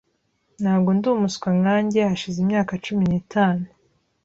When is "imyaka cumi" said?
2.41-3.03